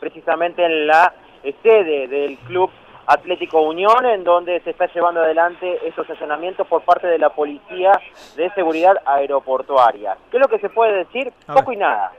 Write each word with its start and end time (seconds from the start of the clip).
precisamente 0.00 0.64
en 0.64 0.86
la 0.86 1.12
eh, 1.44 1.54
sede 1.62 2.08
del 2.08 2.36
Club 2.38 2.70
Atlético 3.06 3.60
Unión, 3.62 4.06
en 4.06 4.24
donde 4.24 4.60
se 4.60 4.70
está 4.70 4.86
llevando 4.92 5.20
adelante 5.20 5.78
estos 5.86 6.08
allanamientos 6.10 6.66
por 6.66 6.82
parte 6.82 7.06
de 7.06 7.18
la 7.18 7.30
Policía 7.30 7.92
de 8.36 8.50
Seguridad 8.54 8.94
Aeroportuaria. 9.04 10.16
¿Qué 10.30 10.36
es 10.36 10.40
lo 10.40 10.48
que 10.48 10.58
se 10.58 10.68
puede 10.70 11.04
decir? 11.04 11.32
Poco 11.46 11.72
y 11.72 11.76
nada, 11.76 12.12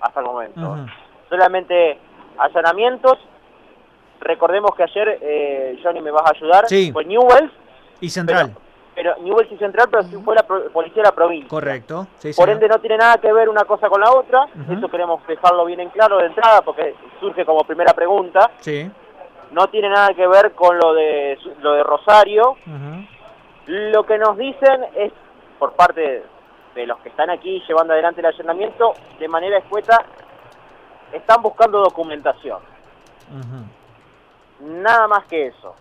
hasta 0.00 0.20
el 0.20 0.26
momento. 0.26 0.76
Solamente 1.28 1.98
allanamientos. 2.38 3.18
Recordemos 4.20 4.74
que 4.76 4.82
ayer, 4.84 5.18
eh, 5.20 5.78
Johnny, 5.82 6.00
me 6.00 6.10
vas 6.10 6.24
a 6.26 6.30
ayudar, 6.34 6.66
Sí. 6.66 6.90
fue 6.92 7.04
Newells, 7.04 7.50
Y 8.00 8.08
Central. 8.10 8.50
pero 8.54 8.63
Newells 9.20 9.50
y 9.52 9.56
Central, 9.56 9.88
pero 9.90 10.02
sí 10.04 10.16
fue 10.24 10.34
la 10.34 10.42
pro- 10.42 10.70
Policía 10.70 11.02
de 11.02 11.08
la 11.08 11.14
provincia. 11.14 11.48
Correcto. 11.48 12.06
Sí, 12.18 12.30
Por 12.36 12.48
ende 12.50 12.68
no 12.68 12.78
tiene 12.78 12.96
nada 12.98 13.18
que 13.18 13.32
ver 13.32 13.48
una 13.48 13.64
cosa 13.64 13.88
con 13.88 14.00
la 14.00 14.10
otra, 14.12 14.46
eso 14.70 14.88
queremos 14.88 15.26
dejarlo 15.26 15.64
bien 15.64 15.80
en 15.80 15.90
claro 15.90 16.18
de 16.18 16.26
entrada 16.26 16.62
porque 16.62 16.94
surge 17.20 17.44
como 17.44 17.64
primera 17.64 17.92
pregunta, 17.92 18.50
Sí. 18.60 18.90
no 19.52 19.66
tiene 19.68 19.88
nada 19.90 20.14
que 20.14 20.26
ver 20.26 20.52
con 20.52 20.78
lo 20.78 20.94
de 20.94 21.38
lo 21.60 21.72
de 21.74 21.82
Rosario. 21.82 22.56
Lo 23.66 24.04
que 24.04 24.18
nos 24.18 24.36
dicen 24.36 24.84
es 24.94 25.12
por 25.58 25.72
parte 25.72 26.22
de 26.74 26.86
los 26.86 26.98
que 26.98 27.08
están 27.08 27.30
aquí 27.30 27.62
llevando 27.68 27.92
adelante 27.92 28.20
el 28.20 28.26
allanamiento 28.26 28.94
de 29.18 29.28
manera 29.28 29.58
escueta 29.58 30.04
están 31.12 31.40
buscando 31.42 31.78
documentación, 31.80 32.58
nada 34.60 35.08
más 35.08 35.24
que 35.26 35.46
eso. 35.46 35.74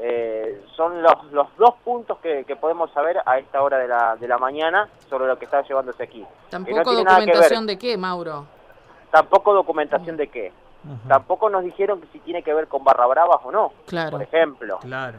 Eh, 0.00 0.62
son 0.76 1.02
los, 1.02 1.24
los 1.32 1.54
dos 1.56 1.74
puntos 1.84 2.18
que, 2.18 2.44
que 2.44 2.56
podemos 2.56 2.90
saber 2.92 3.18
a 3.26 3.38
esta 3.38 3.62
hora 3.62 3.78
de 3.78 3.88
la, 3.88 4.16
de 4.16 4.26
la 4.26 4.38
mañana 4.38 4.88
sobre 5.08 5.26
lo 5.26 5.38
que 5.38 5.44
está 5.44 5.62
llevándose 5.62 6.02
aquí. 6.02 6.20
No 6.20 6.28
Tampoco 6.50 6.82
tiene 6.82 7.04
nada 7.04 7.18
que 7.20 7.26
ver. 7.26 7.34
documentación 7.34 7.66
de 7.66 7.78
qué, 7.78 7.96
Mauro. 7.98 8.46
Tampoco 9.10 9.52
documentación 9.54 10.16
de 10.16 10.28
qué. 10.28 10.52
Tampoco 11.08 11.50
nos 11.50 11.62
dijeron 11.62 12.00
que 12.00 12.06
si 12.08 12.20
tiene 12.20 12.42
que 12.42 12.54
ver 12.54 12.66
con 12.68 12.82
barra 12.82 13.06
bravas 13.06 13.40
o 13.44 13.52
no, 13.52 13.72
Claro. 13.86 14.12
por 14.12 14.22
ejemplo, 14.22 14.78
Claro. 14.78 15.18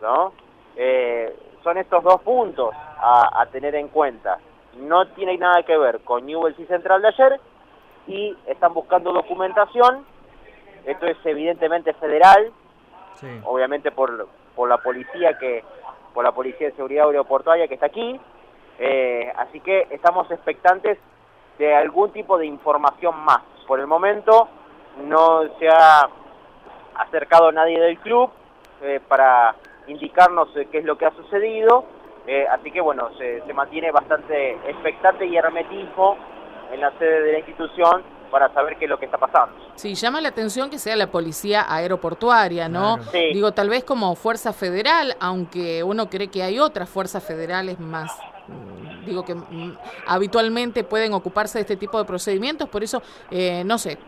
¿no? 0.00 0.32
Eh, 0.76 1.36
son 1.64 1.76
estos 1.78 2.04
dos 2.04 2.20
puntos 2.22 2.70
a, 2.72 3.40
a 3.40 3.46
tener 3.46 3.74
en 3.74 3.88
cuenta. 3.88 4.38
No 4.78 5.08
tiene 5.08 5.36
nada 5.36 5.64
que 5.64 5.76
ver 5.76 6.00
con 6.02 6.24
Newell's 6.26 6.58
y 6.60 6.64
Central 6.66 7.02
de 7.02 7.08
ayer 7.08 7.40
y 8.06 8.36
están 8.46 8.72
buscando 8.72 9.12
documentación. 9.12 10.04
Esto 10.84 11.06
es 11.06 11.16
evidentemente 11.24 11.92
federal, 11.94 12.52
Obviamente 13.44 13.90
por, 13.90 14.28
por 14.54 14.68
la 14.68 14.78
policía 14.78 15.38
que 15.38 15.62
por 16.14 16.24
la 16.24 16.32
policía 16.32 16.68
de 16.68 16.74
seguridad 16.74 17.06
aeroportuaria 17.06 17.68
que 17.68 17.74
está 17.74 17.86
aquí. 17.86 18.20
Eh, 18.78 19.30
así 19.36 19.60
que 19.60 19.86
estamos 19.90 20.30
expectantes 20.30 20.98
de 21.58 21.74
algún 21.74 22.12
tipo 22.12 22.38
de 22.38 22.46
información 22.46 23.14
más. 23.24 23.42
Por 23.66 23.80
el 23.80 23.86
momento 23.86 24.48
no 25.04 25.42
se 25.58 25.68
ha 25.68 26.08
acercado 26.96 27.52
nadie 27.52 27.78
del 27.78 27.98
club 27.98 28.30
eh, 28.82 29.00
para 29.06 29.54
indicarnos 29.86 30.48
eh, 30.56 30.68
qué 30.70 30.78
es 30.78 30.84
lo 30.84 30.96
que 30.96 31.06
ha 31.06 31.12
sucedido. 31.12 31.84
Así 32.48 32.70
que 32.70 32.80
bueno, 32.80 33.10
se, 33.18 33.42
se 33.44 33.52
mantiene 33.52 33.90
bastante 33.90 34.52
expectante 34.70 35.26
y 35.26 35.36
hermetismo 35.36 36.16
en 36.72 36.80
la 36.80 36.90
sede 36.98 37.22
de 37.22 37.32
la 37.32 37.38
institución 37.38 38.02
para 38.30 38.52
saber 38.54 38.76
qué 38.78 38.84
es 38.84 38.90
lo 38.90 38.98
que 38.98 39.06
está 39.06 39.18
pasando. 39.18 39.54
Sí, 39.74 39.94
llama 39.94 40.20
la 40.20 40.28
atención 40.28 40.70
que 40.70 40.78
sea 40.78 40.96
la 40.96 41.08
policía 41.08 41.66
aeroportuaria, 41.68 42.68
¿no? 42.68 42.96
Claro. 42.96 43.10
Sí. 43.10 43.30
Digo, 43.34 43.52
tal 43.52 43.68
vez 43.68 43.84
como 43.84 44.14
fuerza 44.14 44.52
federal, 44.52 45.16
aunque 45.20 45.82
uno 45.82 46.08
cree 46.08 46.28
que 46.28 46.42
hay 46.42 46.58
otras 46.58 46.88
fuerzas 46.88 47.24
federales 47.24 47.80
más, 47.80 48.16
mm, 48.46 49.04
digo 49.04 49.24
que 49.24 49.34
mm, 49.34 49.76
habitualmente 50.06 50.84
pueden 50.84 51.12
ocuparse 51.12 51.58
de 51.58 51.62
este 51.62 51.76
tipo 51.76 51.98
de 51.98 52.04
procedimientos, 52.04 52.68
por 52.68 52.82
eso, 52.82 53.02
eh, 53.30 53.62
no 53.64 53.78
sé, 53.78 53.98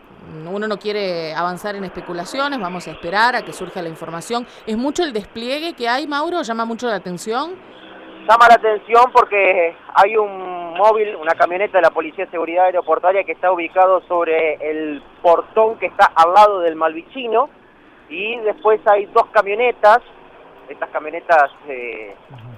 uno 0.49 0.67
no 0.67 0.79
quiere 0.79 1.33
avanzar 1.33 1.75
en 1.75 1.83
especulaciones, 1.83 2.59
vamos 2.59 2.87
a 2.87 2.91
esperar 2.91 3.35
a 3.35 3.41
que 3.41 3.51
surja 3.51 3.81
la 3.81 3.89
información. 3.89 4.47
¿Es 4.65 4.77
mucho 4.77 5.03
el 5.03 5.11
despliegue 5.11 5.73
que 5.73 5.89
hay, 5.89 6.07
Mauro? 6.07 6.41
¿Llama 6.41 6.63
mucho 6.63 6.87
la 6.87 6.95
atención? 6.95 7.55
Llama 8.27 8.47
la 8.47 8.55
atención 8.55 9.11
porque 9.11 9.75
hay 9.95 10.15
un 10.15 10.62
móvil, 10.73 11.15
una 11.15 11.33
camioneta 11.35 11.77
de 11.77 11.83
la 11.83 11.89
Policía 11.91 12.25
de 12.25 12.31
Seguridad 12.31 12.65
Aeroportuaria 12.65 13.23
que 13.23 13.31
está 13.33 13.51
ubicado 13.51 14.01
sobre 14.07 14.55
el 14.55 15.01
portón 15.21 15.77
que 15.79 15.87
está 15.87 16.11
al 16.15 16.33
lado 16.33 16.59
del 16.59 16.75
Malvicino. 16.75 17.49
Y 18.09 18.37
después 18.41 18.79
hay 18.85 19.05
dos 19.07 19.27
camionetas, 19.31 19.99
estas 20.69 20.89
camionetas 20.89 21.51
eh, 21.67 22.15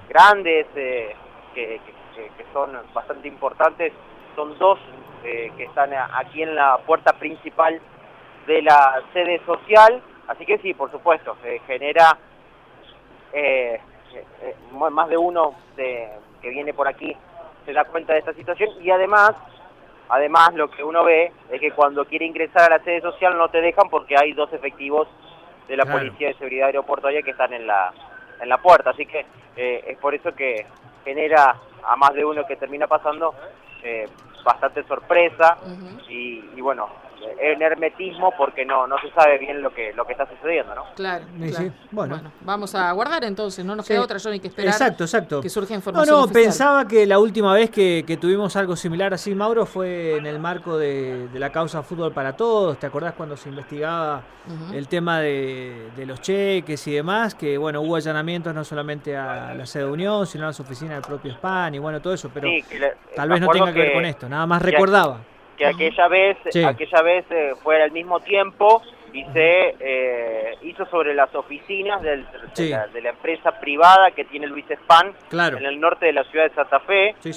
grandes 0.08 0.66
eh, 0.76 1.14
que, 1.54 1.80
que- 2.14 2.30
que 2.36 2.44
son 2.52 2.72
bastante 2.94 3.28
importantes, 3.28 3.92
son 4.34 4.58
dos 4.58 4.78
eh, 5.24 5.52
que 5.56 5.64
están 5.64 5.90
aquí 6.14 6.42
en 6.42 6.54
la 6.54 6.78
puerta 6.78 7.12
principal 7.12 7.78
de 8.46 8.62
la 8.62 9.02
sede 9.12 9.40
social, 9.44 10.00
así 10.28 10.46
que 10.46 10.56
sí, 10.58 10.72
por 10.72 10.90
supuesto, 10.90 11.36
se 11.42 11.58
genera 11.66 12.16
más 14.70 15.08
de 15.08 15.16
uno 15.18 15.54
de- 15.76 16.08
que 16.40 16.48
viene 16.50 16.72
por 16.72 16.88
aquí 16.88 17.14
se 17.66 17.72
da 17.74 17.84
cuenta 17.84 18.12
de 18.14 18.20
esta 18.20 18.32
situación 18.32 18.70
y 18.80 18.90
además 18.90 19.32
además 20.08 20.54
lo 20.54 20.70
que 20.70 20.82
uno 20.84 21.04
ve 21.04 21.32
es 21.50 21.60
que 21.60 21.72
cuando 21.72 22.04
quiere 22.04 22.24
ingresar 22.24 22.72
a 22.72 22.78
la 22.78 22.84
sede 22.84 23.00
social 23.00 23.36
no 23.36 23.48
te 23.48 23.60
dejan 23.60 23.90
porque 23.90 24.16
hay 24.16 24.32
dos 24.32 24.50
efectivos 24.52 25.08
de 25.68 25.76
la 25.76 25.82
Claro. 25.84 25.98
policía 25.98 26.28
de 26.28 26.34
seguridad 26.34 26.66
aeroportuaria 26.68 27.22
que 27.22 27.32
están 27.32 27.52
en 27.52 27.66
la 27.66 27.92
en 28.40 28.48
la 28.48 28.58
puerta 28.58 28.90
así 28.90 29.04
que 29.04 29.26
eh, 29.56 29.82
es 29.88 29.98
por 29.98 30.14
eso 30.14 30.32
que 30.34 30.64
genera 31.04 31.56
a 31.84 31.96
más 31.96 32.14
de 32.14 32.24
uno 32.24 32.46
que 32.46 32.56
termina 32.56 32.86
pasando 32.86 33.34
eh, 33.82 34.08
bastante 34.44 34.82
sorpresa 34.84 35.58
y 36.08 36.40
bueno 36.60 36.88
en 37.40 37.62
hermetismo 37.62 38.32
porque 38.36 38.64
no 38.64 38.86
no 38.86 38.96
se 38.98 39.10
sabe 39.10 39.38
bien 39.38 39.60
lo 39.62 39.72
que 39.72 39.92
lo 39.92 40.04
que 40.06 40.12
está 40.12 40.26
sucediendo 40.28 40.74
no 40.74 40.84
Claro, 40.94 41.24
Sí, 41.40 41.50
claro. 41.50 41.64
sí. 41.66 41.72
Bueno. 41.90 42.20
vamos 42.42 42.74
a 42.74 42.88
aguardar 42.88 43.24
entonces, 43.24 43.64
no 43.64 43.74
nos 43.76 43.86
Sí. 43.86 43.92
queda 43.92 44.02
otra, 44.02 44.18
Johnny, 44.22 44.40
que 44.40 44.48
esperar 44.48 44.72
Exacto, 44.72 45.04
exacto. 45.04 45.40
que 45.40 45.48
surja 45.48 45.70
No, 45.70 45.76
información 45.76 46.16
no, 46.16 46.24
oficial. 46.24 46.44
pensaba 46.44 46.88
que 46.88 47.06
la 47.06 47.18
última 47.18 47.52
vez 47.54 47.70
que, 47.70 48.04
que 48.06 48.16
tuvimos 48.16 48.56
algo 48.56 48.76
similar 48.76 49.12
así, 49.14 49.34
Mauro, 49.34 49.66
fue 49.66 50.16
en 50.16 50.26
el 50.26 50.38
marco 50.38 50.78
de, 50.78 51.28
de 51.28 51.38
la 51.38 51.50
causa 51.50 51.82
Fútbol 51.82 52.12
para 52.12 52.36
Todos. 52.36 52.78
¿Te 52.78 52.86
acordás 52.86 53.14
cuando 53.14 53.36
se 53.36 53.48
investigaba 53.48 54.22
el 54.72 54.88
tema 54.88 55.20
de, 55.20 55.88
de 55.96 56.06
los 56.06 56.20
cheques 56.20 56.86
y 56.86 56.94
demás? 56.94 57.34
Que 57.34 57.58
bueno, 57.58 57.80
hubo 57.80 57.96
allanamientos 57.96 58.54
no 58.54 58.64
solamente 58.64 59.16
a 59.16 59.54
la 59.54 59.66
sede 59.66 59.84
de 59.84 59.90
Unión, 59.90 60.26
sino 60.26 60.44
a 60.44 60.46
las 60.48 60.60
oficinas 60.60 60.94
del 60.94 61.02
propio 61.02 61.32
SPAN 61.34 61.74
y 61.74 61.78
bueno, 61.78 62.00
todo 62.00 62.14
eso, 62.14 62.30
pero 62.32 62.48
Sí, 62.48 62.64
le- 62.78 62.94
tal 63.14 63.28
vez 63.28 63.40
no 63.40 63.48
tenga 63.48 63.72
que 63.72 63.78
ver 63.80 63.92
con 63.92 64.04
esto, 64.04 64.28
nada 64.28 64.46
más 64.46 64.62
recordaba. 64.62 65.20
Que 65.56 65.66
aquella 65.66 66.08
vez 66.08 66.36
Sí. 66.50 66.62
aquella 66.64 67.02
vez 67.02 67.24
eh, 67.30 67.52
fue 67.62 67.82
al 67.82 67.90
mismo 67.92 68.20
tiempo 68.20 68.82
y 69.12 69.24
se 69.32 69.74
eh, 69.80 70.54
hizo 70.62 70.84
sobre 70.86 71.14
las 71.14 71.34
oficinas 71.34 72.02
del- 72.02 72.26
de, 72.54 72.68
la, 72.68 72.86
de 72.88 73.00
la 73.00 73.10
empresa 73.10 73.52
privada 73.60 74.10
que 74.10 74.24
tiene 74.26 74.46
Luis 74.46 74.66
Span 74.70 75.14
Claro. 75.30 75.56
en 75.56 75.64
el 75.64 75.80
norte 75.80 76.06
de 76.06 76.12
la 76.12 76.24
ciudad 76.24 76.46
de 76.48 76.54
Santa 76.54 76.80
Fe. 76.80 77.14
Sí, 77.20 77.32